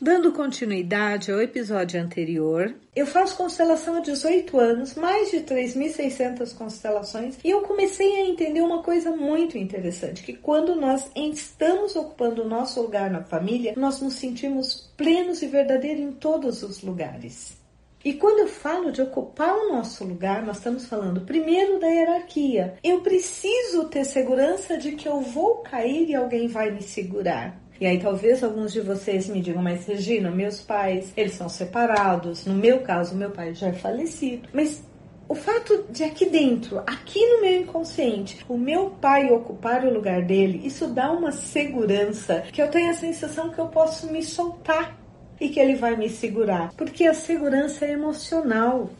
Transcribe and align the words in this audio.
Dando 0.00 0.30
continuidade 0.30 1.32
ao 1.32 1.42
episódio 1.42 2.00
anterior, 2.00 2.72
eu 2.94 3.04
faço 3.04 3.36
constelação 3.36 3.96
há 3.96 4.00
18 4.00 4.56
anos, 4.56 4.94
mais 4.94 5.32
de 5.32 5.38
3.600 5.38 6.54
constelações, 6.54 7.36
e 7.42 7.50
eu 7.50 7.62
comecei 7.62 8.14
a 8.14 8.26
entender 8.26 8.60
uma 8.60 8.80
coisa 8.80 9.10
muito 9.10 9.58
interessante, 9.58 10.22
que 10.22 10.34
quando 10.34 10.76
nós 10.76 11.10
estamos 11.16 11.96
ocupando 11.96 12.42
o 12.42 12.48
nosso 12.48 12.80
lugar 12.80 13.10
na 13.10 13.24
família, 13.24 13.74
nós 13.76 14.00
nos 14.00 14.14
sentimos 14.14 14.88
plenos 14.96 15.42
e 15.42 15.48
verdadeiros 15.48 16.00
em 16.00 16.12
todos 16.12 16.62
os 16.62 16.80
lugares. 16.80 17.58
E 18.04 18.14
quando 18.14 18.38
eu 18.38 18.48
falo 18.48 18.92
de 18.92 19.02
ocupar 19.02 19.52
o 19.52 19.72
nosso 19.72 20.04
lugar, 20.04 20.46
nós 20.46 20.58
estamos 20.58 20.86
falando 20.86 21.22
primeiro 21.22 21.80
da 21.80 21.88
hierarquia. 21.88 22.78
Eu 22.84 23.00
preciso 23.00 23.88
ter 23.88 24.04
segurança 24.04 24.78
de 24.78 24.92
que 24.92 25.08
eu 25.08 25.20
vou 25.20 25.56
cair 25.56 26.08
e 26.08 26.14
alguém 26.14 26.46
vai 26.46 26.70
me 26.70 26.82
segurar. 26.82 27.60
E 27.80 27.86
aí 27.86 28.00
talvez 28.00 28.42
alguns 28.42 28.72
de 28.72 28.80
vocês 28.80 29.28
me 29.28 29.40
digam, 29.40 29.62
mas 29.62 29.86
Regina, 29.86 30.30
meus 30.30 30.60
pais, 30.60 31.12
eles 31.16 31.34
são 31.34 31.48
separados. 31.48 32.44
No 32.44 32.54
meu 32.54 32.80
caso, 32.80 33.14
meu 33.14 33.30
pai 33.30 33.54
já 33.54 33.68
é 33.68 33.72
falecido. 33.72 34.48
Mas 34.52 34.82
o 35.28 35.34
fato 35.34 35.84
de 35.90 36.02
aqui 36.02 36.26
dentro, 36.26 36.78
aqui 36.86 37.20
no 37.24 37.42
meu 37.42 37.60
inconsciente, 37.60 38.44
o 38.48 38.56
meu 38.56 38.90
pai 38.90 39.30
ocupar 39.30 39.84
o 39.84 39.92
lugar 39.92 40.22
dele, 40.22 40.66
isso 40.66 40.88
dá 40.88 41.12
uma 41.12 41.30
segurança 41.30 42.44
que 42.52 42.62
eu 42.62 42.70
tenho 42.70 42.90
a 42.90 42.94
sensação 42.94 43.50
que 43.50 43.58
eu 43.58 43.66
posso 43.68 44.10
me 44.10 44.22
soltar 44.22 44.98
e 45.38 45.50
que 45.50 45.60
ele 45.60 45.74
vai 45.74 45.96
me 45.96 46.08
segurar, 46.08 46.72
porque 46.76 47.04
a 47.04 47.12
segurança 47.12 47.84
é 47.84 47.92
emocional. 47.92 48.90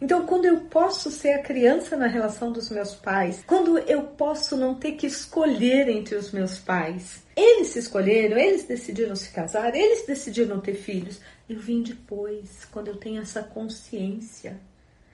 Então, 0.00 0.24
quando 0.26 0.44
eu 0.44 0.60
posso 0.60 1.10
ser 1.10 1.32
a 1.32 1.42
criança 1.42 1.96
na 1.96 2.06
relação 2.06 2.52
dos 2.52 2.70
meus 2.70 2.94
pais, 2.94 3.42
quando 3.44 3.78
eu 3.78 4.02
posso 4.02 4.56
não 4.56 4.76
ter 4.76 4.92
que 4.92 5.08
escolher 5.08 5.88
entre 5.88 6.14
os 6.14 6.30
meus 6.30 6.58
pais, 6.58 7.24
eles 7.36 7.68
se 7.68 7.80
escolheram, 7.80 8.38
eles 8.38 8.64
decidiram 8.64 9.16
se 9.16 9.30
casar, 9.30 9.74
eles 9.74 10.06
decidiram 10.06 10.60
ter 10.60 10.74
filhos. 10.74 11.20
Eu 11.48 11.58
vim 11.58 11.82
depois, 11.82 12.64
quando 12.70 12.88
eu 12.88 12.96
tenho 12.96 13.20
essa 13.20 13.42
consciência. 13.42 14.60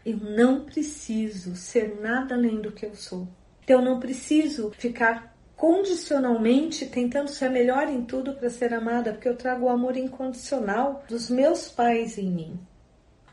Eu 0.05 0.19
não 0.19 0.67
preciso 0.67 1.57
ser 1.57 1.99
nada 1.99 2.35
além 2.35 2.61
do 2.61 2.71
que 2.71 2.85
eu 2.85 2.95
sou. 2.95 3.27
Então, 3.63 3.81
eu 3.81 3.85
não 3.85 3.99
preciso 3.99 4.71
ficar 4.77 5.35
condicionalmente 5.57 6.85
tentando 6.85 7.31
ser 7.31 7.49
melhor 7.49 7.89
em 7.89 8.05
tudo 8.05 8.35
para 8.35 8.51
ser 8.51 8.75
amada, 8.75 9.13
porque 9.13 9.29
eu 9.29 9.37
trago 9.37 9.65
o 9.65 9.71
amor 9.71 9.97
incondicional 9.97 11.03
dos 11.09 11.31
meus 11.31 11.71
pais 11.71 12.19
em 12.19 12.31
mim. 12.31 12.61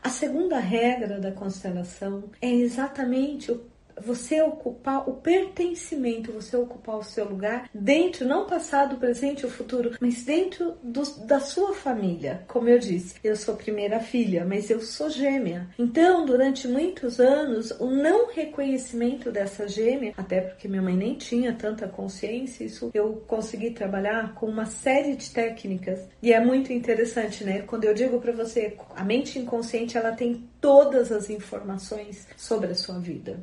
A 0.02 0.08
segunda 0.08 0.58
regra 0.58 1.20
da 1.20 1.30
constelação 1.30 2.24
é 2.40 2.50
exatamente 2.50 3.52
o 3.52 3.71
você 4.00 4.40
ocupar 4.42 5.08
o 5.08 5.14
pertencimento, 5.14 6.32
você 6.32 6.56
ocupar 6.56 6.96
o 6.96 7.04
seu 7.04 7.28
lugar 7.28 7.68
dentro, 7.74 8.26
não 8.26 8.46
passado, 8.46 8.96
presente 8.96 9.44
ou 9.44 9.50
futuro, 9.50 9.96
mas 10.00 10.24
dentro 10.24 10.76
do, 10.82 11.02
da 11.26 11.40
sua 11.40 11.74
família. 11.74 12.44
Como 12.48 12.68
eu 12.68 12.78
disse, 12.78 13.14
eu 13.22 13.36
sou 13.36 13.56
primeira 13.56 14.00
filha, 14.00 14.44
mas 14.44 14.70
eu 14.70 14.80
sou 14.80 15.10
gêmea. 15.10 15.68
Então, 15.78 16.24
durante 16.24 16.66
muitos 16.68 17.20
anos, 17.20 17.70
o 17.72 17.90
não 17.90 18.32
reconhecimento 18.32 19.30
dessa 19.30 19.68
gêmea, 19.68 20.14
até 20.16 20.40
porque 20.40 20.68
minha 20.68 20.82
mãe 20.82 20.96
nem 20.96 21.14
tinha 21.14 21.52
tanta 21.52 21.86
consciência, 21.88 22.64
isso 22.64 22.90
eu 22.94 23.22
consegui 23.26 23.70
trabalhar 23.70 24.34
com 24.34 24.46
uma 24.46 24.66
série 24.66 25.16
de 25.16 25.30
técnicas. 25.30 26.00
E 26.22 26.32
é 26.32 26.40
muito 26.40 26.72
interessante, 26.72 27.44
né? 27.44 27.62
Quando 27.62 27.84
eu 27.84 27.94
digo 27.94 28.20
para 28.20 28.32
você, 28.32 28.76
a 28.94 29.04
mente 29.04 29.38
inconsciente, 29.38 29.96
ela 29.96 30.12
tem 30.12 30.48
todas 30.60 31.10
as 31.10 31.28
informações 31.30 32.26
sobre 32.36 32.70
a 32.70 32.74
sua 32.74 32.98
vida. 32.98 33.40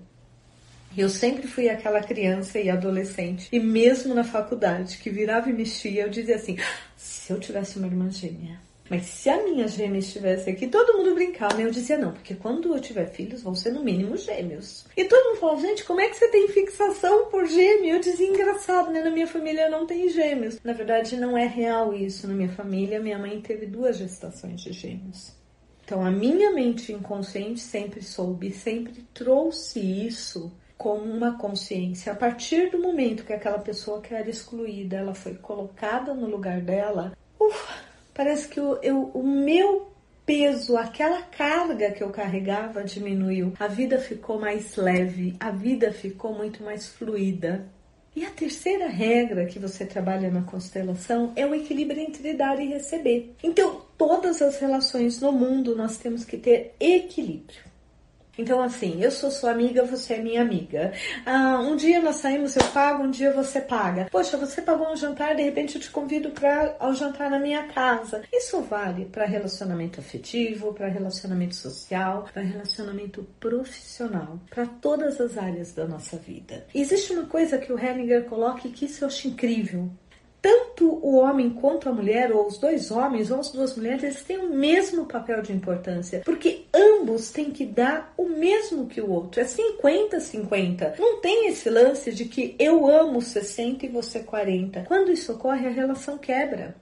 Eu 0.97 1.09
sempre 1.09 1.47
fui 1.47 1.69
aquela 1.69 2.01
criança 2.01 2.59
e 2.59 2.69
adolescente, 2.69 3.47
e 3.51 3.59
mesmo 3.59 4.13
na 4.13 4.23
faculdade, 4.23 4.97
que 4.97 5.09
virava 5.09 5.49
e 5.49 5.53
mexia, 5.53 6.03
eu 6.03 6.09
dizia 6.09 6.35
assim: 6.35 6.57
se 6.97 7.31
eu 7.31 7.39
tivesse 7.39 7.77
uma 7.77 7.87
irmã 7.87 8.09
gêmea. 8.09 8.59
Mas 8.89 9.05
se 9.05 9.29
a 9.29 9.43
minha 9.43 9.67
gêmea 9.67 9.99
estivesse 9.99 10.49
aqui, 10.49 10.67
todo 10.67 10.97
mundo 10.97 11.13
brincava, 11.13 11.55
né? 11.55 11.63
Eu 11.63 11.69
dizia 11.69 11.95
não, 11.95 12.11
porque 12.11 12.33
quando 12.33 12.73
eu 12.73 12.81
tiver 12.81 13.05
filhos, 13.05 13.43
vão 13.43 13.53
ser 13.53 13.71
no 13.71 13.83
mínimo 13.83 14.17
gêmeos. 14.17 14.83
E 14.97 15.05
todo 15.05 15.29
mundo 15.29 15.39
falava, 15.39 15.61
gente, 15.61 15.83
como 15.83 16.01
é 16.01 16.09
que 16.09 16.17
você 16.17 16.27
tem 16.29 16.47
fixação 16.47 17.27
por 17.27 17.45
gêmeo? 17.45 17.95
Eu 17.95 17.99
dizia, 17.99 18.27
engraçado, 18.27 18.89
né? 18.89 19.03
Na 19.03 19.11
minha 19.11 19.27
família 19.27 19.69
não 19.69 19.85
tem 19.85 20.09
gêmeos. 20.09 20.59
Na 20.63 20.73
verdade, 20.73 21.17
não 21.17 21.37
é 21.37 21.45
real 21.45 21.93
isso. 21.93 22.27
Na 22.27 22.33
minha 22.33 22.49
família, 22.49 22.99
minha 22.99 23.19
mãe 23.19 23.39
teve 23.39 23.67
duas 23.67 23.95
gestações 23.95 24.59
de 24.59 24.73
gêmeos. 24.73 25.33
Então, 25.85 26.03
a 26.03 26.09
minha 26.09 26.51
mente 26.51 26.91
inconsciente 26.91 27.59
sempre 27.59 28.01
soube, 28.01 28.51
sempre 28.51 29.05
trouxe 29.13 29.79
isso 29.79 30.51
com 30.79 30.97
uma 30.97 31.37
consciência. 31.37 32.13
A 32.13 32.15
partir 32.15 32.71
do 32.71 32.79
momento 32.79 33.25
que 33.25 33.33
aquela 33.33 33.59
pessoa 33.59 33.99
que 33.99 34.15
era 34.15 34.29
excluída, 34.29 34.95
ela 34.95 35.13
foi 35.13 35.35
colocada 35.35 36.13
no 36.13 36.25
lugar 36.25 36.61
dela, 36.61 37.11
uf, 37.37 37.83
parece 38.13 38.47
que 38.47 38.61
o, 38.61 38.79
eu, 38.81 39.11
o 39.13 39.21
meu 39.21 39.91
peso, 40.25 40.77
aquela 40.77 41.21
carga 41.21 41.91
que 41.91 42.01
eu 42.01 42.09
carregava 42.11 42.81
diminuiu. 42.81 43.51
A 43.59 43.67
vida 43.67 43.99
ficou 43.99 44.39
mais 44.39 44.77
leve, 44.77 45.35
a 45.37 45.51
vida 45.51 45.91
ficou 45.91 46.33
muito 46.33 46.63
mais 46.63 46.87
fluida. 46.87 47.67
E 48.15 48.25
a 48.25 48.29
terceira 48.29 48.87
regra 48.87 49.45
que 49.47 49.59
você 49.59 49.85
trabalha 49.85 50.31
na 50.31 50.43
constelação 50.43 51.33
é 51.35 51.45
o 51.45 51.53
equilíbrio 51.53 51.99
entre 51.99 52.33
dar 52.33 52.57
e 52.57 52.69
receber. 52.69 53.35
Então, 53.43 53.81
todas 53.97 54.41
as 54.41 54.57
relações 54.59 55.19
no 55.19 55.33
mundo 55.33 55.75
nós 55.75 55.97
temos 55.97 56.23
que 56.23 56.37
ter 56.37 56.73
equilíbrio. 56.79 57.68
Então, 58.39 58.61
assim, 58.61 59.03
eu 59.03 59.11
sou 59.11 59.29
sua 59.29 59.51
amiga, 59.51 59.83
você 59.83 60.13
é 60.13 60.21
minha 60.21 60.41
amiga. 60.41 60.93
Ah, 61.25 61.59
um 61.59 61.75
dia 61.75 62.01
nós 62.01 62.15
saímos, 62.15 62.55
eu 62.55 62.63
pago, 62.67 63.03
um 63.03 63.11
dia 63.11 63.33
você 63.33 63.59
paga. 63.59 64.07
Poxa, 64.09 64.37
você 64.37 64.61
pagou 64.61 64.89
um 64.89 64.95
jantar, 64.95 65.35
de 65.35 65.43
repente 65.43 65.75
eu 65.75 65.81
te 65.81 65.91
convido 65.91 66.29
para 66.31 66.73
ao 66.79 66.93
jantar 66.93 67.29
na 67.29 67.37
minha 67.37 67.63
casa. 67.63 68.23
Isso 68.31 68.61
vale 68.61 69.03
para 69.03 69.25
relacionamento 69.25 69.99
afetivo, 69.99 70.73
para 70.73 70.87
relacionamento 70.87 71.53
social, 71.53 72.29
para 72.33 72.41
relacionamento 72.41 73.27
profissional, 73.41 74.39
para 74.49 74.65
todas 74.65 75.19
as 75.19 75.37
áreas 75.37 75.73
da 75.73 75.85
nossa 75.85 76.15
vida. 76.15 76.65
existe 76.73 77.11
uma 77.11 77.25
coisa 77.25 77.57
que 77.57 77.73
o 77.73 77.77
Hellinger 77.77 78.23
coloca 78.23 78.69
e 78.69 78.71
que 78.71 78.85
isso 78.85 79.03
eu 79.03 79.07
acho 79.09 79.27
incrível 79.27 79.91
tanto 80.41 80.87
o 80.87 81.15
homem 81.17 81.49
quanto 81.49 81.89
a 81.89 81.93
mulher, 81.93 82.31
ou 82.31 82.47
os 82.47 82.57
dois 82.57 82.91
homens 82.91 83.29
ou 83.31 83.39
as 83.39 83.51
duas 83.51 83.75
mulheres, 83.75 84.03
eles 84.03 84.23
têm 84.23 84.37
o 84.37 84.49
mesmo 84.49 85.05
papel 85.05 85.41
de 85.41 85.51
importância, 85.53 86.21
porque 86.23 86.65
ambos 86.73 87.31
têm 87.31 87.51
que 87.51 87.65
dar 87.65 88.13
o 88.17 88.27
mesmo 88.27 88.87
que 88.87 89.01
o 89.01 89.09
outro. 89.09 89.41
É 89.41 89.45
50-50. 89.45 90.99
Não 90.99 91.19
tem 91.19 91.47
esse 91.47 91.69
lance 91.69 92.11
de 92.11 92.25
que 92.25 92.55
eu 92.57 92.87
amo 92.87 93.21
60 93.21 93.85
e 93.85 93.89
você 93.89 94.19
40. 94.19 94.83
Quando 94.87 95.11
isso 95.11 95.33
ocorre, 95.33 95.67
a 95.67 95.71
relação 95.71 96.17
quebra. 96.17 96.75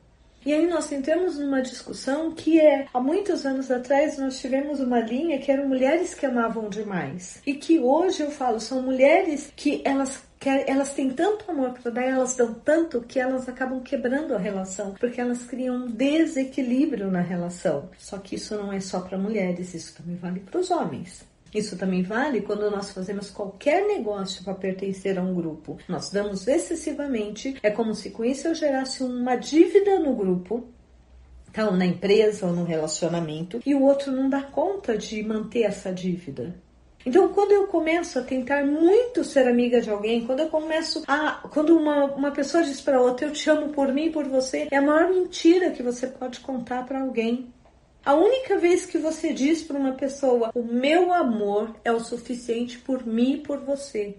E 0.46 0.54
aí 0.54 0.66
nós 0.66 0.90
entramos 0.94 1.38
numa 1.38 1.62
discussão 1.62 2.32
que 2.32 2.58
é, 2.58 2.88
há 2.94 3.02
muitos 3.02 3.46
anos 3.46 3.70
atrás 3.70 4.18
nós 4.18 4.40
tivemos 4.40 4.80
uma 4.80 5.02
linha 5.02 5.40
que 5.40 5.52
eram 5.52 5.68
mulheres 5.68 6.14
que 6.14 6.26
amavam 6.26 6.70
demais. 6.70 7.42
E 7.46 7.54
que 7.54 7.80
hoje 7.80 8.22
eu 8.22 8.32
falo, 8.32 8.58
são 8.60 8.82
mulheres 8.82 9.52
que 9.56 9.82
elas 9.84 10.24
elas 10.46 10.94
têm 10.94 11.10
tanto 11.10 11.50
amor 11.50 11.72
para 11.72 11.92
dar, 11.92 12.04
elas 12.04 12.36
dão 12.36 12.54
tanto 12.54 13.02
que 13.02 13.20
elas 13.20 13.50
acabam 13.50 13.82
quebrando 13.82 14.36
a 14.36 14.38
relação, 14.38 14.94
porque 15.00 15.20
elas 15.20 15.44
criam 15.44 15.76
um 15.76 15.88
desequilíbrio 15.88 17.10
na 17.10 17.22
relação. 17.22 17.90
Só 17.98 18.18
que 18.18 18.36
isso 18.36 18.56
não 18.56 18.72
é 18.72 18.80
só 18.80 19.00
para 19.00 19.18
mulheres, 19.18 19.74
isso 19.74 19.96
também 19.96 20.16
vale 20.16 20.40
para 20.40 20.60
os 20.60 20.70
homens. 20.70 21.26
Isso 21.54 21.78
também 21.78 22.04
vale 22.04 22.42
quando 22.42 22.70
nós 22.70 22.92
fazemos 22.92 23.30
qualquer 23.30 23.88
negócio 23.88 24.44
para 24.44 24.54
pertencer 24.54 25.18
a 25.18 25.22
um 25.22 25.34
grupo. 25.34 25.78
Nós 25.88 26.12
damos 26.12 26.48
excessivamente, 26.48 27.58
é 27.64 27.72
como 27.72 27.96
se 27.96 28.12
com 28.12 28.24
isso 28.24 28.48
eu 28.48 28.54
gerasse 28.54 29.02
uma 29.02 29.36
dívida 29.36 30.00
no 30.00 30.14
grupo 30.14 30.68
então, 31.58 31.76
na 31.76 31.88
empresa 31.88 32.46
ou 32.46 32.54
no 32.54 32.64
relacionamento, 32.64 33.60
e 33.66 33.74
o 33.74 33.82
outro 33.82 34.12
não 34.12 34.30
dá 34.30 34.44
conta 34.44 34.96
de 34.96 35.24
manter 35.24 35.64
essa 35.64 35.92
dívida. 35.92 36.54
Então, 37.08 37.30
quando 37.30 37.54
eu 37.54 37.68
começo 37.68 38.20
a 38.20 38.22
tentar 38.22 38.66
muito 38.66 39.24
ser 39.24 39.48
amiga 39.48 39.80
de 39.80 39.90
alguém, 39.90 40.26
quando 40.26 40.42
eu 40.42 40.50
começo 40.50 41.04
a. 41.08 41.36
Quando 41.54 41.78
uma, 41.78 42.04
uma 42.04 42.32
pessoa 42.32 42.62
diz 42.62 42.82
para 42.82 43.00
outra, 43.00 43.28
eu 43.28 43.32
te 43.32 43.50
amo 43.50 43.70
por 43.70 43.94
mim 43.94 44.08
e 44.08 44.10
por 44.10 44.26
você, 44.26 44.68
é 44.70 44.76
a 44.76 44.82
maior 44.82 45.10
mentira 45.10 45.72
que 45.72 45.82
você 45.82 46.06
pode 46.06 46.42
contar 46.42 46.86
para 46.86 47.00
alguém. 47.00 47.48
A 48.04 48.14
única 48.14 48.58
vez 48.58 48.86
que 48.86 48.98
você 48.98 49.32
diz 49.32 49.64
para 49.64 49.78
uma 49.78 49.94
pessoa, 49.94 50.52
o 50.54 50.62
meu 50.62 51.14
amor 51.14 51.74
é 51.86 51.94
o 51.94 52.00
suficiente 52.02 52.78
por 52.78 53.08
mim 53.08 53.36
e 53.36 53.38
por 53.38 53.60
você. 53.60 54.18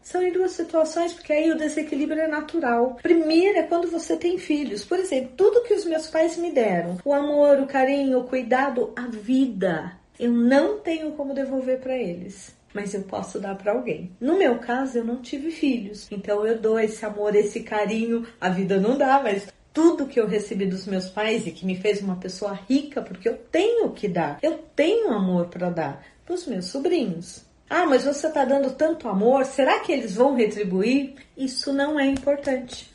São 0.00 0.22
em 0.22 0.32
duas 0.32 0.52
situações, 0.52 1.12
porque 1.12 1.34
aí 1.34 1.50
o 1.50 1.58
desequilíbrio 1.58 2.22
é 2.22 2.28
natural. 2.28 2.96
Primeiro 3.02 3.58
é 3.58 3.62
quando 3.64 3.90
você 3.90 4.16
tem 4.16 4.38
filhos. 4.38 4.86
Por 4.86 4.98
exemplo, 4.98 5.32
tudo 5.36 5.64
que 5.64 5.74
os 5.74 5.84
meus 5.84 6.06
pais 6.06 6.38
me 6.38 6.50
deram, 6.50 6.96
o 7.04 7.12
amor, 7.12 7.60
o 7.60 7.66
carinho, 7.66 8.20
o 8.20 8.24
cuidado, 8.24 8.90
a 8.96 9.02
vida 9.02 9.98
eu 10.18 10.32
não 10.32 10.78
tenho 10.78 11.12
como 11.12 11.34
devolver 11.34 11.80
para 11.80 11.96
eles. 11.96 12.54
mas 12.74 12.92
eu 12.92 13.02
posso 13.04 13.40
dar 13.40 13.54
para 13.56 13.72
alguém. 13.72 14.10
No 14.20 14.36
meu 14.36 14.58
caso, 14.58 14.98
eu 14.98 15.04
não 15.04 15.22
tive 15.22 15.50
filhos, 15.50 16.06
então 16.10 16.46
eu 16.46 16.58
dou 16.58 16.78
esse 16.78 17.04
amor, 17.06 17.34
esse 17.34 17.60
carinho. 17.60 18.26
A 18.38 18.50
vida 18.50 18.78
não 18.78 18.98
dá, 18.98 19.18
mas 19.22 19.46
tudo 19.72 20.06
que 20.06 20.20
eu 20.20 20.26
recebi 20.26 20.66
dos 20.66 20.86
meus 20.86 21.08
pais 21.08 21.46
e 21.46 21.50
que 21.50 21.64
me 21.64 21.76
fez 21.76 22.02
uma 22.02 22.16
pessoa 22.16 22.58
rica, 22.68 23.00
porque 23.00 23.28
eu 23.28 23.36
tenho 23.36 23.90
que 23.92 24.08
dar, 24.08 24.38
eu 24.42 24.58
tenho 24.74 25.10
amor 25.10 25.46
para 25.46 25.70
dar 25.70 26.02
para 26.24 26.34
os 26.34 26.46
meus 26.46 26.66
sobrinhos. 26.66 27.44
Ah, 27.68 27.84
mas 27.84 28.04
você 28.04 28.26
está 28.26 28.44
dando 28.44 28.70
tanto 28.72 29.08
amor, 29.08 29.44
será 29.44 29.80
que 29.80 29.92
eles 29.92 30.14
vão 30.14 30.34
retribuir? 30.34 31.14
Isso 31.36 31.72
não 31.72 31.98
é 31.98 32.06
importante. 32.06 32.90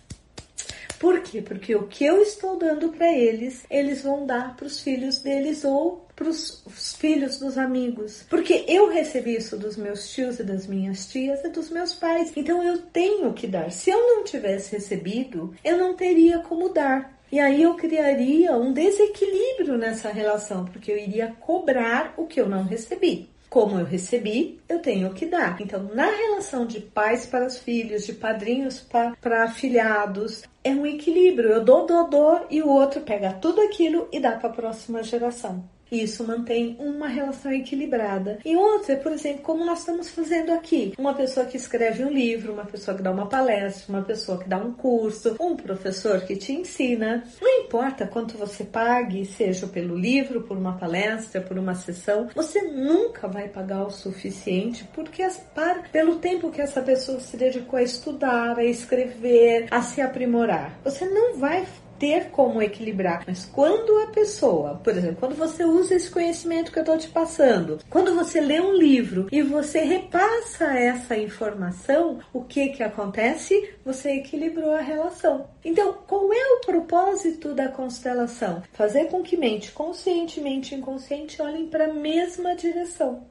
Por 1.02 1.20
quê? 1.22 1.42
Porque 1.42 1.74
o 1.74 1.88
que 1.88 2.06
eu 2.06 2.22
estou 2.22 2.60
dando 2.60 2.90
para 2.90 3.12
eles, 3.12 3.66
eles 3.72 4.04
vão 4.04 4.24
dar 4.24 4.56
para 4.56 4.68
os 4.68 4.82
filhos 4.82 5.18
deles 5.18 5.66
ou 5.66 6.06
para 6.16 6.30
os 6.30 6.62
filhos 6.96 7.40
dos 7.40 7.58
amigos. 7.58 8.24
Porque 8.30 8.66
eu 8.68 8.88
recebi 8.88 9.36
isso 9.36 9.58
dos 9.58 9.76
meus 9.76 10.12
tios 10.12 10.40
e 10.40 10.44
das 10.44 10.68
minhas 10.68 11.08
tias 11.08 11.44
e 11.44 11.50
dos 11.50 11.72
meus 11.72 11.96
pais. 11.96 12.32
Então 12.36 12.62
eu 12.62 12.78
tenho 12.78 13.34
que 13.34 13.48
dar. 13.48 13.72
Se 13.72 13.90
eu 13.90 13.98
não 13.98 14.24
tivesse 14.24 14.74
recebido, 14.74 15.56
eu 15.64 15.76
não 15.76 15.96
teria 15.96 16.38
como 16.38 16.70
dar. 16.70 17.20
E 17.32 17.40
aí 17.40 17.64
eu 17.64 17.74
criaria 17.74 18.56
um 18.56 18.72
desequilíbrio 18.72 19.80
nessa 19.80 20.10
relação, 20.12 20.66
porque 20.66 20.92
eu 20.92 21.00
iria 21.00 21.36
cobrar 21.40 22.14
o 22.16 22.28
que 22.28 22.40
eu 22.40 22.48
não 22.48 22.64
recebi. 22.64 23.28
Como 23.52 23.78
eu 23.78 23.84
recebi, 23.84 24.62
eu 24.70 24.80
tenho 24.80 25.14
que 25.14 25.26
dar. 25.26 25.60
Então, 25.60 25.84
na 25.94 26.10
relação 26.10 26.66
de 26.66 26.80
pais 26.80 27.26
para 27.26 27.46
os 27.46 27.58
filhos, 27.58 28.06
de 28.06 28.14
padrinhos 28.14 28.80
para, 28.80 29.44
afilhados, 29.44 30.44
é 30.64 30.70
um 30.70 30.86
equilíbrio. 30.86 31.50
Eu 31.50 31.62
dou, 31.66 31.86
dou, 31.86 32.10
dou 32.10 32.46
e 32.50 32.62
o 32.62 32.70
outro 32.70 33.02
pega 33.02 33.34
tudo 33.34 33.60
aquilo 33.60 34.08
e 34.10 34.22
dá 34.22 34.38
para 34.38 34.48
a 34.48 34.54
próxima 34.54 35.04
geração. 35.04 35.70
Isso 35.92 36.26
mantém 36.26 36.76
uma 36.80 37.08
relação 37.08 37.52
equilibrada. 37.52 38.40
E 38.46 38.56
outra, 38.56 38.96
por 38.96 39.12
exemplo, 39.12 39.42
como 39.42 39.66
nós 39.66 39.80
estamos 39.80 40.10
fazendo 40.10 40.52
aqui. 40.52 40.94
Uma 40.98 41.14
pessoa 41.14 41.46
que 41.46 41.58
escreve 41.58 42.06
um 42.06 42.10
livro, 42.10 42.54
uma 42.54 42.66
pessoa 42.66 42.96
que 42.96 43.04
dá 43.04 43.12
uma 43.12 43.28
palestra, 43.28 43.86
uma 43.90 44.02
pessoa 44.02 44.38
que 44.38 44.48
dá 44.48 44.58
um 44.58 44.74
curso, 44.74 45.36
um 45.40 45.56
professor 45.56 46.22
que 46.22 46.36
te 46.36 46.54
ensina. 46.54 47.24
Não 47.42 47.64
importa 47.64 48.08
quanto 48.08 48.38
você 48.38 48.64
pague, 48.64 49.26
seja 49.26 49.68
pelo 49.68 49.98
livro, 49.98 50.44
por 50.44 50.58
uma 50.58 50.78
palestra, 50.78 51.42
por 51.42 51.58
uma 51.58 51.76
sessão, 51.76 52.30
você 52.34 52.62
nunca 52.62 53.28
vai 53.28 53.50
pagar 53.50 53.86
o 53.86 53.92
suficiente 53.92 54.88
porque 54.94 55.22
para, 55.54 55.84
pelo 55.92 56.18
tempo 56.18 56.52
que 56.52 56.62
essa 56.62 56.82
pessoa 56.82 57.20
se 57.20 57.38
dedicou 57.38 57.78
a 57.78 57.84
estudar, 57.84 58.58
a 58.58 58.64
escrever, 58.64 59.68
a 59.72 59.82
se 59.82 60.02
aprimorar. 60.02 60.80
Você 60.84 61.06
não 61.06 61.38
vai 61.38 61.66
ter 62.02 62.32
como 62.32 62.64
equilibrar. 62.64 63.24
Mas 63.28 63.46
quando 63.46 64.02
a 64.02 64.08
pessoa, 64.08 64.82
por 64.84 64.92
exemplo, 64.92 65.18
quando 65.20 65.36
você 65.36 65.64
usa 65.64 65.94
esse 65.94 66.10
conhecimento 66.10 66.72
que 66.72 66.80
eu 66.80 66.82
estou 66.82 66.98
te 66.98 67.08
passando, 67.08 67.78
quando 67.92 68.16
você 68.16 68.42
lê 68.42 68.60
um 68.60 68.74
livro 68.74 69.28
e 69.32 69.44
você 69.44 69.82
repassa 69.82 70.66
essa 70.74 71.16
informação, 71.16 72.18
o 72.34 72.44
que 72.44 72.70
que 72.70 72.82
acontece? 72.82 73.76
Você 73.86 74.14
equilibrou 74.14 74.74
a 74.74 74.82
relação. 74.82 75.48
Então, 75.64 75.94
qual 76.08 76.34
é 76.34 76.54
o 76.56 76.62
propósito 76.62 77.54
da 77.54 77.68
constelação? 77.68 78.64
Fazer 78.74 79.06
com 79.06 79.22
que 79.22 79.38
mente 79.38 79.72
conscientemente 79.72 80.74
e 80.74 80.80
inconsciente 80.80 81.40
olhem 81.40 81.68
para 81.68 81.86
a 81.86 81.94
mesma 81.94 82.56
direção. 82.56 83.28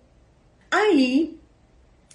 Aí, 0.70 1.36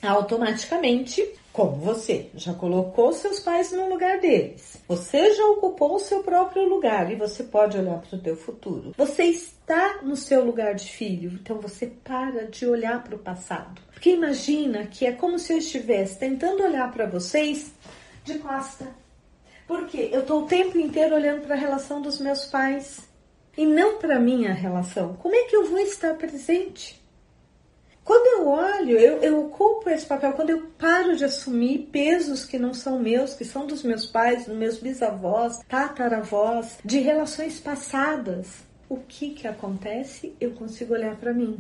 automaticamente 0.01 1.21
como 1.55 1.77
você 1.77 2.29
já 2.35 2.53
colocou 2.53 3.13
seus 3.13 3.39
pais 3.39 3.71
no 3.71 3.87
lugar 3.87 4.19
deles, 4.19 4.75
você 4.89 5.33
já 5.33 5.45
ocupou 5.51 5.95
o 5.95 5.99
seu 5.99 6.21
próprio 6.21 6.67
lugar 6.67 7.09
e 7.09 7.15
você 7.15 7.45
pode 7.45 7.77
olhar 7.77 8.01
para 8.01 8.17
o 8.17 8.21
teu 8.21 8.35
futuro. 8.35 8.93
Você 8.97 9.23
está 9.23 10.01
no 10.03 10.17
seu 10.17 10.43
lugar 10.43 10.75
de 10.75 10.91
filho, 10.91 11.31
então 11.31 11.57
você 11.61 11.87
para 11.87 12.45
de 12.47 12.67
olhar 12.67 13.01
para 13.01 13.15
o 13.15 13.19
passado. 13.19 13.81
Porque 13.93 14.09
imagina 14.09 14.85
que 14.87 15.05
é 15.05 15.13
como 15.13 15.39
se 15.39 15.53
eu 15.53 15.57
estivesse 15.57 16.19
tentando 16.19 16.61
olhar 16.61 16.91
para 16.91 17.05
vocês 17.05 17.71
de 18.25 18.37
costa. 18.39 18.87
Porque 19.65 20.09
eu 20.11 20.19
estou 20.19 20.43
o 20.43 20.47
tempo 20.47 20.77
inteiro 20.77 21.15
olhando 21.15 21.43
para 21.43 21.55
a 21.55 21.57
relação 21.57 22.01
dos 22.01 22.19
meus 22.19 22.43
pais 22.47 23.07
e 23.57 23.65
não 23.65 23.97
para 23.97 24.17
a 24.17 24.19
minha 24.19 24.51
relação. 24.51 25.13
Como 25.13 25.33
é 25.33 25.43
que 25.43 25.55
eu 25.55 25.65
vou 25.65 25.79
estar 25.79 26.15
presente? 26.15 27.01
Quando 28.05 28.39
eu 28.39 28.47
olho, 28.47 28.99
eu, 28.99 29.17
eu 29.17 29.45
ocupo 29.47 29.89
esse 29.89 30.05
papel, 30.05 30.33
quando 30.33 30.51
eu 30.51 30.67
paro 30.77 31.15
de 31.15 31.25
assumir 31.25 31.89
pesos 31.91 32.45
que 32.45 32.59
não 32.59 32.71
são 32.71 32.99
meus, 32.99 33.33
que 33.33 33.43
são 33.43 33.65
dos 33.65 33.81
meus 33.81 34.05
pais, 34.05 34.45
dos 34.45 34.55
meus 34.55 34.77
bisavós, 34.77 35.57
tataravós, 35.67 36.77
de 36.85 36.99
relações 36.99 37.59
passadas, 37.59 38.63
o 38.87 38.97
que 38.97 39.31
que 39.31 39.47
acontece? 39.47 40.35
Eu 40.39 40.51
consigo 40.51 40.93
olhar 40.93 41.15
para 41.15 41.33
mim. 41.33 41.57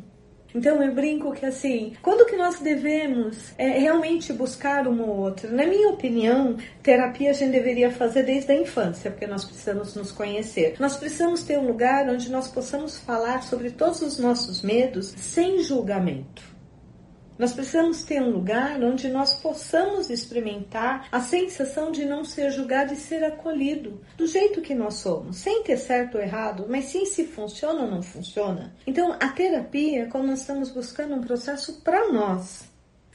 Então 0.55 0.81
eu 0.81 0.95
brinco 0.95 1.33
que 1.33 1.45
assim, 1.45 1.93
quando 2.01 2.25
que 2.25 2.37
nós 2.37 2.59
devemos 2.59 3.51
é, 3.57 3.77
realmente 3.77 4.31
buscar 4.31 4.87
um 4.87 5.01
ou 5.01 5.17
outro? 5.17 5.53
Na 5.53 5.65
minha 5.65 5.89
opinião, 5.89 6.55
terapia 6.81 7.31
a 7.31 7.33
gente 7.33 7.51
deveria 7.51 7.91
fazer 7.91 8.23
desde 8.23 8.53
a 8.53 8.55
infância, 8.55 9.11
porque 9.11 9.27
nós 9.27 9.43
precisamos 9.43 9.93
nos 9.95 10.13
conhecer. 10.13 10.77
Nós 10.79 10.95
precisamos 10.95 11.43
ter 11.43 11.59
um 11.59 11.67
lugar 11.67 12.07
onde 12.07 12.31
nós 12.31 12.47
possamos 12.47 12.97
falar 12.97 13.43
sobre 13.43 13.69
todos 13.69 14.01
os 14.01 14.17
nossos 14.17 14.61
medos 14.61 15.13
sem 15.17 15.59
julgamento. 15.59 16.54
Nós 17.37 17.53
precisamos 17.53 18.03
ter 18.03 18.21
um 18.21 18.29
lugar 18.29 18.81
onde 18.81 19.09
nós 19.09 19.35
possamos 19.35 20.09
experimentar 20.09 21.07
a 21.11 21.19
sensação 21.19 21.91
de 21.91 22.05
não 22.05 22.23
ser 22.23 22.49
julgado 22.49 22.93
e 22.93 22.97
ser 22.97 23.23
acolhido 23.23 24.01
do 24.17 24.25
jeito 24.25 24.61
que 24.61 24.73
nós 24.73 24.95
somos, 24.95 25.37
sem 25.37 25.61
ter 25.63 25.77
certo 25.77 26.15
ou 26.15 26.23
errado, 26.23 26.65
mas 26.69 26.85
sim 26.85 27.05
se 27.05 27.25
funciona 27.25 27.81
ou 27.81 27.91
não 27.91 28.01
funciona. 28.01 28.73
Então, 28.87 29.11
a 29.13 29.27
terapia 29.29 30.03
é 30.03 30.05
quando 30.05 30.27
nós 30.27 30.41
estamos 30.41 30.71
buscando 30.71 31.15
um 31.15 31.21
processo 31.21 31.81
para 31.81 32.11
nós, 32.11 32.63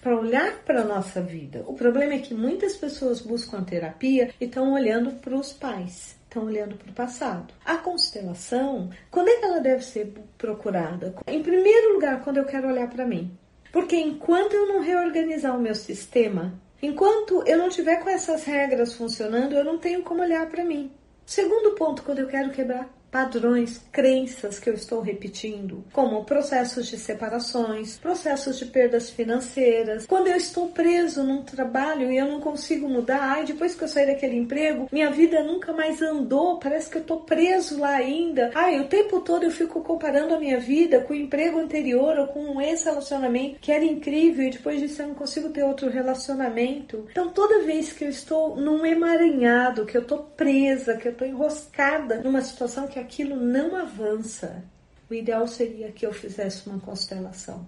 para 0.03 0.19
olhar 0.19 0.65
para 0.65 0.83
a 0.83 0.85
nossa 0.85 1.23
vida. 1.23 1.65
O 1.67 1.75
problema 1.75 2.15
é 2.15 2.19
que 2.19 2.35
muitas 2.35 2.77
pessoas 2.77 3.21
buscam 3.21 3.59
a 3.59 3.65
terapia 3.65 4.31
e 4.39 4.45
estão 4.45 4.73
olhando 4.73 5.13
para 5.13 5.35
os 5.35 5.53
pais 5.53 6.21
estão 6.31 6.45
olhando 6.45 6.77
para 6.77 6.91
o 6.91 6.95
passado. 6.95 7.53
A 7.65 7.77
constelação, 7.77 8.89
quando 9.11 9.29
é 9.29 9.37
que 9.37 9.45
ela 9.45 9.59
deve 9.59 9.83
ser 9.83 10.15
procurada? 10.39 11.13
Em 11.27 11.43
primeiro 11.43 11.95
lugar, 11.95 12.23
quando 12.23 12.37
eu 12.37 12.45
quero 12.45 12.69
olhar 12.69 12.89
para 12.89 13.05
mim. 13.05 13.37
Porque 13.73 13.97
enquanto 13.97 14.55
eu 14.55 14.67
não 14.67 14.81
reorganizar 14.81 15.57
o 15.57 15.61
meu 15.61 15.75
sistema, 15.75 16.55
enquanto 16.83 17.43
eu 17.47 17.57
não 17.57 17.69
tiver 17.69 17.97
com 18.03 18.09
essas 18.09 18.45
regras 18.45 18.95
funcionando, 18.95 19.55
eu 19.55 19.65
não 19.65 19.79
tenho 19.79 20.03
como 20.03 20.23
olhar 20.23 20.49
para 20.49 20.65
mim. 20.65 20.91
Segundo 21.25 21.77
ponto, 21.77 22.03
quando 22.03 22.19
eu 22.19 22.27
quero 22.27 22.51
quebrar 22.51 22.89
padrões, 23.11 23.81
crenças 23.91 24.59
que 24.59 24.71
eu 24.71 24.75
estou 24.75 25.01
repetindo, 25.01 25.85
como 25.93 26.25
processos 26.25 26.87
de 26.87 26.97
separações, 26.97 27.99
processos 27.99 28.59
de 28.59 28.67
perdas 28.67 29.11
financeiras. 29.11 30.07
Quando 30.07 30.29
eu 30.29 30.37
estou 30.37 30.69
preso 30.69 31.23
num 31.23 31.43
trabalho 31.43 32.11
e 32.11 32.17
eu 32.17 32.27
não 32.27 32.41
consigo 32.41 32.89
mudar, 32.89 33.21
ai, 33.21 33.45
depois 33.45 33.75
que 33.75 33.83
eu 33.85 33.89
saí 33.89 34.07
daquele 34.07 34.37
emprego, 34.37 34.89
minha 34.93 35.11
vida 35.11 35.43
nunca 35.43 35.73
mais 35.73 36.01
andou, 36.01 36.59
parece 36.59 36.91
que 36.91 36.99
eu 36.99 37.03
estou 37.03 37.21
preso 37.21 37.79
lá 37.79 37.97
ainda. 37.97 38.51
Ai, 38.55 38.81
o 38.81 38.89
tempo 38.89 39.21
todo 39.21 39.45
eu 39.45 39.51
fico 39.51 39.81
comparando 39.83 40.35
a 40.35 40.39
minha 40.39 40.59
vida 40.59 41.01
com 41.01 41.13
o 41.13 41.17
emprego 41.17 41.59
anterior 41.59 42.19
ou 42.19 42.29
com 42.29 42.61
esse 42.61 42.85
relacionamento 42.85 43.59
que 43.61 43.73
era 43.73 43.85
incrível 43.85 44.47
e 44.47 44.51
depois 44.51 44.81
disso 44.81 45.03
eu 45.03 45.09
não 45.09 45.15
consigo 45.15 45.49
ter 45.51 45.65
outro 45.65 45.91
relacionamento. 45.91 47.07
Então, 47.11 47.31
toda 47.31 47.65
vez 47.65 47.93
que 47.93 48.05
eu 48.05 48.09
estou 48.09 48.57
num 48.57 48.87
emaranhado, 48.87 49.85
que 49.85 49.97
eu 49.97 50.03
estou 50.03 50.19
presa, 50.37 50.97
que 50.97 51.09
eu 51.09 51.13
estou 51.13 51.27
enroscada 51.27 52.21
numa 52.23 52.41
situação 52.41 52.87
que 52.87 53.00
aquilo 53.01 53.37
não 53.37 53.77
avança, 53.77 54.65
o 55.11 55.15
ideal 55.15 55.47
seria 55.47 55.91
que 55.91 56.07
eu 56.07 56.13
fizesse 56.13 56.69
uma 56.69 56.79
constelação. 56.79 57.67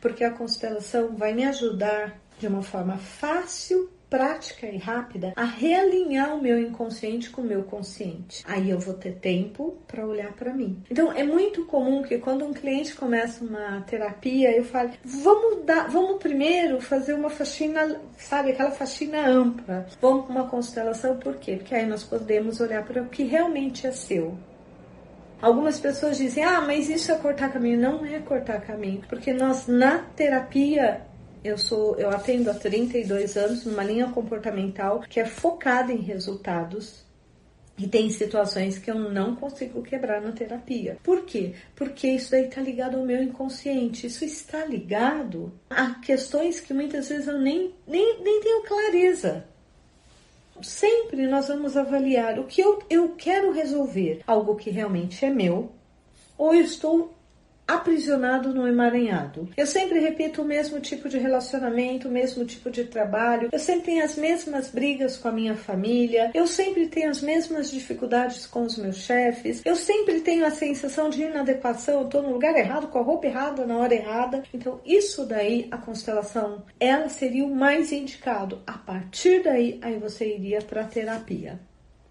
Porque 0.00 0.24
a 0.24 0.32
constelação 0.32 1.14
vai 1.14 1.32
me 1.32 1.44
ajudar 1.44 2.20
de 2.38 2.48
uma 2.48 2.62
forma 2.62 2.96
fácil, 2.98 3.88
prática 4.12 4.66
e 4.66 4.76
rápida 4.76 5.32
a 5.34 5.44
realinhar 5.44 6.36
o 6.36 6.42
meu 6.42 6.60
inconsciente 6.60 7.30
com 7.30 7.40
o 7.40 7.44
meu 7.46 7.62
consciente. 7.62 8.42
Aí 8.46 8.68
eu 8.68 8.78
vou 8.78 8.92
ter 8.92 9.14
tempo 9.14 9.78
para 9.86 10.06
olhar 10.06 10.32
para 10.34 10.52
mim. 10.52 10.82
Então 10.90 11.10
é 11.10 11.24
muito 11.24 11.64
comum 11.64 12.02
que 12.02 12.18
quando 12.18 12.44
um 12.44 12.52
cliente 12.52 12.94
começa 12.94 13.42
uma 13.42 13.80
terapia, 13.82 14.54
eu 14.54 14.64
falo: 14.64 14.90
"Vamos 15.02 15.64
dar, 15.64 15.88
vamos 15.88 16.18
primeiro 16.18 16.78
fazer 16.78 17.14
uma 17.14 17.30
faxina, 17.30 17.98
sabe, 18.18 18.50
aquela 18.50 18.70
faxina 18.70 19.26
ampla. 19.26 19.86
Vamos 19.98 20.26
para 20.26 20.34
uma 20.34 20.46
constelação 20.46 21.16
por 21.16 21.36
quê? 21.36 21.56
Porque 21.56 21.74
aí 21.74 21.86
nós 21.86 22.04
podemos 22.04 22.60
olhar 22.60 22.84
para 22.84 23.02
o 23.02 23.08
que 23.08 23.22
realmente 23.22 23.86
é 23.86 23.92
seu. 23.92 24.36
Algumas 25.42 25.80
pessoas 25.80 26.16
dizem: 26.16 26.44
"Ah, 26.44 26.60
mas 26.60 26.88
isso 26.88 27.10
é 27.10 27.16
cortar 27.16 27.52
caminho". 27.52 27.80
Não 27.80 28.06
é 28.06 28.20
cortar 28.20 28.60
caminho, 28.60 29.02
porque 29.08 29.32
nós 29.32 29.66
na 29.66 29.98
terapia 29.98 31.02
eu 31.44 31.58
sou, 31.58 31.96
eu 31.96 32.08
atendo 32.10 32.50
há 32.50 32.54
32 32.54 33.36
anos 33.36 33.64
numa 33.64 33.82
linha 33.82 34.08
comportamental 34.08 35.00
que 35.08 35.18
é 35.18 35.26
focada 35.26 35.92
em 35.92 35.98
resultados. 35.98 37.04
E 37.76 37.88
tem 37.88 38.10
situações 38.10 38.78
que 38.78 38.90
eu 38.90 38.94
não 38.94 39.34
consigo 39.34 39.82
quebrar 39.82 40.20
na 40.20 40.30
terapia. 40.30 40.98
Por 41.02 41.24
quê? 41.24 41.54
Porque 41.74 42.06
isso 42.06 42.30
daí 42.30 42.44
está 42.44 42.60
ligado 42.60 42.98
ao 42.98 43.04
meu 43.04 43.20
inconsciente. 43.22 44.06
Isso 44.06 44.24
está 44.24 44.64
ligado 44.64 45.52
a 45.70 45.94
questões 45.94 46.60
que 46.60 46.74
muitas 46.74 47.08
vezes 47.08 47.26
eu 47.26 47.40
nem, 47.40 47.74
nem, 47.86 48.22
nem 48.22 48.40
tenho 48.40 48.62
clareza 48.62 49.51
sempre 50.62 51.26
nós 51.26 51.48
vamos 51.48 51.76
avaliar 51.76 52.38
o 52.38 52.44
que 52.44 52.60
eu, 52.60 52.82
eu 52.88 53.14
quero 53.16 53.52
resolver, 53.52 54.22
algo 54.26 54.56
que 54.56 54.70
realmente 54.70 55.24
é 55.24 55.30
meu, 55.30 55.72
ou 56.36 56.54
eu 56.54 56.62
estou 56.62 57.14
aprisionado 57.74 58.54
no 58.54 58.66
emaranhado. 58.66 59.48
Eu 59.56 59.66
sempre 59.66 59.98
repito 59.98 60.42
o 60.42 60.44
mesmo 60.44 60.80
tipo 60.80 61.08
de 61.08 61.18
relacionamento, 61.18 62.08
o 62.08 62.10
mesmo 62.10 62.44
tipo 62.44 62.70
de 62.70 62.84
trabalho, 62.84 63.48
eu 63.52 63.58
sempre 63.58 63.86
tenho 63.86 64.04
as 64.04 64.16
mesmas 64.16 64.68
brigas 64.68 65.16
com 65.16 65.28
a 65.28 65.32
minha 65.32 65.54
família, 65.54 66.30
eu 66.34 66.46
sempre 66.46 66.86
tenho 66.88 67.10
as 67.10 67.20
mesmas 67.20 67.70
dificuldades 67.70 68.46
com 68.46 68.62
os 68.62 68.76
meus 68.76 68.96
chefes, 68.96 69.62
eu 69.64 69.76
sempre 69.76 70.20
tenho 70.20 70.44
a 70.46 70.50
sensação 70.50 71.08
de 71.08 71.22
inadequação, 71.22 72.00
eu 72.00 72.06
estou 72.06 72.22
no 72.22 72.32
lugar 72.32 72.56
errado, 72.56 72.88
com 72.88 72.98
a 72.98 73.02
roupa 73.02 73.26
errada, 73.26 73.66
na 73.66 73.78
hora 73.78 73.94
errada. 73.94 74.42
Então, 74.52 74.80
isso 74.84 75.24
daí, 75.24 75.68
a 75.70 75.78
constelação, 75.78 76.62
ela 76.78 77.08
seria 77.08 77.44
o 77.44 77.54
mais 77.54 77.92
indicado. 77.92 78.62
A 78.66 78.78
partir 78.78 79.42
daí, 79.42 79.78
aí 79.82 79.98
você 79.98 80.34
iria 80.34 80.60
para 80.60 80.84
terapia. 80.84 81.60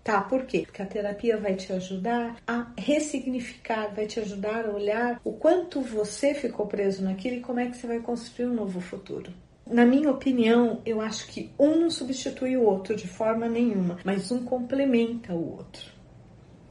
Tá? 0.03 0.21
Por 0.21 0.45
quê? 0.45 0.63
Porque 0.65 0.81
a 0.81 0.85
terapia 0.85 1.37
vai 1.37 1.55
te 1.55 1.71
ajudar 1.73 2.37
a 2.47 2.71
ressignificar, 2.77 3.93
vai 3.93 4.07
te 4.07 4.19
ajudar 4.19 4.65
a 4.65 4.71
olhar 4.71 5.21
o 5.23 5.33
quanto 5.33 5.81
você 5.81 6.33
ficou 6.33 6.65
preso 6.65 7.03
naquilo 7.03 7.35
e 7.37 7.41
como 7.41 7.59
é 7.59 7.67
que 7.67 7.77
você 7.77 7.87
vai 7.87 7.99
construir 7.99 8.47
um 8.47 8.53
novo 8.53 8.81
futuro. 8.81 9.31
Na 9.69 9.85
minha 9.85 10.09
opinião, 10.09 10.81
eu 10.85 10.99
acho 10.99 11.27
que 11.27 11.51
um 11.57 11.79
não 11.79 11.89
substitui 11.89 12.57
o 12.57 12.63
outro 12.63 12.95
de 12.95 13.07
forma 13.07 13.47
nenhuma, 13.47 13.99
mas 14.03 14.31
um 14.31 14.43
complementa 14.43 15.33
o 15.33 15.57
outro. 15.57 16.00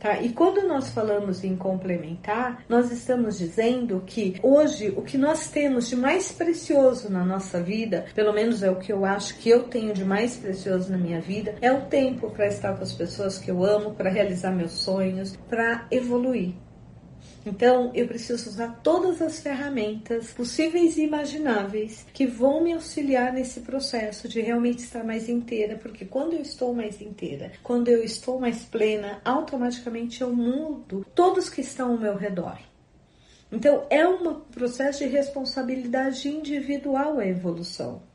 Tá? 0.01 0.19
E 0.23 0.31
quando 0.31 0.67
nós 0.67 0.89
falamos 0.89 1.45
em 1.45 1.55
complementar, 1.55 2.65
nós 2.67 2.91
estamos 2.91 3.39
dizendo 3.39 4.03
que 4.07 4.41
hoje 4.43 4.95
o 4.97 5.03
que 5.03 5.19
nós 5.19 5.49
temos 5.49 5.89
de 5.91 5.95
mais 5.95 6.33
precioso 6.33 7.13
na 7.13 7.23
nossa 7.23 7.63
vida, 7.63 8.07
pelo 8.15 8.33
menos 8.33 8.63
é 8.63 8.71
o 8.71 8.77
que 8.77 8.91
eu 8.91 9.05
acho 9.05 9.37
que 9.37 9.51
eu 9.51 9.65
tenho 9.65 9.93
de 9.93 10.05
mais 10.05 10.39
precioso 10.39 10.91
na 10.91 10.97
minha 10.97 11.21
vida, 11.21 11.55
é 11.61 11.71
o 11.71 11.83
tempo 11.83 12.31
para 12.31 12.47
estar 12.47 12.75
com 12.75 12.83
as 12.83 12.93
pessoas 12.93 13.39
que 13.39 13.51
eu 13.51 13.63
amo, 13.63 13.95
para 13.95 14.09
realizar 14.09 14.51
meus 14.51 14.73
sonhos, 14.73 15.37
para 15.49 15.87
evoluir. 15.91 16.55
Então, 17.45 17.91
eu 17.95 18.07
preciso 18.07 18.51
usar 18.51 18.81
todas 18.83 19.23
as 19.23 19.41
ferramentas 19.41 20.31
possíveis 20.33 20.99
e 20.99 21.05
imagináveis 21.05 22.07
que 22.13 22.27
vão 22.27 22.63
me 22.63 22.73
auxiliar 22.73 23.33
nesse 23.33 23.61
processo 23.61 24.29
de 24.29 24.41
realmente 24.41 24.81
estar 24.81 25.03
mais 25.03 25.29
inteira, 25.29 25.77
porque 25.77 26.05
quando 26.05 26.35
eu 26.35 26.43
estou 26.43 26.75
mais 26.75 27.01
inteira, 27.01 27.53
quando 27.63 27.89
eu 27.89 28.03
estou 28.03 28.39
mais 28.39 28.65
plena, 28.65 29.21
automaticamente 29.25 30.21
eu 30.21 30.35
mudo 30.35 31.07
todos 31.15 31.49
que 31.49 31.63
estão 31.63 31.93
ao 31.93 31.99
meu 31.99 32.17
redor. 32.17 32.59
Então, 33.53 33.85
é 33.91 34.07
um 34.07 34.41
processo 34.41 35.01
de 35.01 35.07
responsabilidade 35.07 36.29
individual 36.29 37.19
a 37.19 37.27
evolução. 37.27 38.10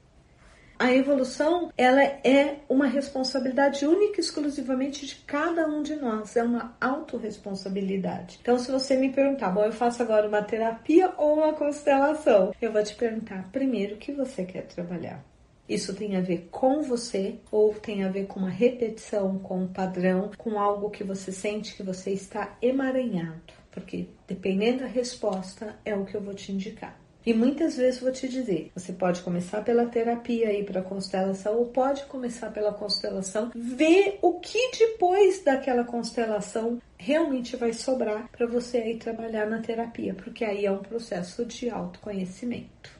A 0.78 0.94
evolução, 0.94 1.72
ela 1.78 2.04
é 2.04 2.58
uma 2.68 2.86
responsabilidade 2.86 3.86
única 3.86 4.20
e 4.20 4.20
exclusivamente 4.20 5.06
de 5.06 5.16
cada 5.16 5.66
um 5.66 5.82
de 5.82 5.96
nós, 5.96 6.36
é 6.36 6.44
uma 6.44 6.76
autorresponsabilidade. 6.82 8.38
Então, 8.42 8.60
se 8.60 8.70
você 8.70 8.98
me 8.98 9.10
perguntar, 9.10 9.52
bom, 9.52 9.64
eu 9.64 9.72
faço 9.72 10.04
agora 10.04 10.28
uma 10.28 10.42
terapia 10.42 11.14
ou 11.18 11.36
uma 11.36 11.54
constelação? 11.54 12.54
Eu 12.62 12.74
vou 12.74 12.84
te 12.84 12.94
perguntar 12.94 13.50
primeiro 13.54 13.96
o 13.96 13.98
que 13.98 14.12
você 14.12 14.44
quer 14.44 14.64
trabalhar. 14.64 15.24
Isso 15.68 15.96
tem 15.96 16.18
a 16.18 16.22
ver 16.22 16.50
com 16.52 16.82
você 16.82 17.40
ou 17.50 17.74
tem 17.74 18.04
a 18.04 18.10
ver 18.10 18.28
com 18.28 18.42
uma 18.42 18.50
repetição, 18.50 19.40
com 19.40 19.64
um 19.64 19.68
padrão, 19.68 20.30
com 20.38 20.60
algo 20.60 20.90
que 20.90 21.06
você 21.06 21.32
sente 21.32 21.74
que 21.74 21.84
você 21.84 22.12
está 22.12 22.58
emaranhado? 22.62 23.54
Porque 23.72 24.10
dependendo 24.28 24.80
da 24.80 24.88
resposta, 24.88 25.76
é 25.86 25.96
o 25.96 26.06
que 26.06 26.16
eu 26.16 26.22
vou 26.22 26.34
te 26.34 26.52
indicar. 26.52 27.00
E 27.26 27.34
muitas 27.34 27.76
vezes 27.76 28.00
vou 28.00 28.12
te 28.12 28.28
dizer, 28.28 28.72
você 28.76 28.94
pode 28.94 29.22
começar 29.22 29.64
pela 29.64 29.88
terapia 29.88 30.54
e 30.54 30.64
para 30.64 30.84
constelação 30.84 31.58
ou 31.58 31.66
pode 31.66 32.06
começar 32.06 32.52
pela 32.52 32.72
constelação, 32.72 33.52
ver 33.56 34.20
o 34.22 34.40
que 34.40 34.72
depois 34.78 35.44
daquela 35.44 35.84
constelação 35.84 36.80
realmente 36.98 37.56
vai 37.56 37.74
sobrar 37.74 38.30
para 38.32 38.46
você 38.46 38.78
aí 38.78 38.98
trabalhar 38.98 39.48
na 39.48 39.60
terapia, 39.60 40.14
porque 40.14 40.46
aí 40.46 40.66
é 40.66 40.72
um 40.72 40.84
processo 40.84 41.44
de 41.46 41.68
autoconhecimento. 41.68 42.95